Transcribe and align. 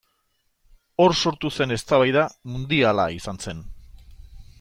Hor 1.03 1.13
sortu 1.25 1.51
zen 1.57 1.75
eztabaida 1.75 2.23
mundiala 2.53 3.07
izan 3.19 3.39
zen. 3.49 3.63